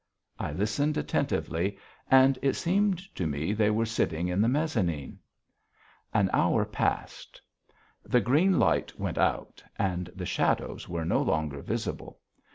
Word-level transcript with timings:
I 0.39 0.51
listened 0.51 0.97
attentively 0.97 1.77
and 2.09 2.39
it 2.41 2.55
seemed 2.55 2.97
to 3.13 3.27
me 3.27 3.53
they 3.53 3.69
were 3.69 3.85
sitting 3.85 4.29
in 4.29 4.41
the 4.41 4.47
mezzanine. 4.47 5.19
An 6.11 6.27
hour 6.33 6.65
passed. 6.65 7.39
The 8.03 8.19
green 8.19 8.57
light 8.57 8.99
went 8.99 9.19
out, 9.19 9.63
and 9.77 10.07
the 10.15 10.25
shadows 10.25 10.89
were 10.89 11.05
no 11.05 11.21
longer 11.21 11.61
visible. 11.61 12.19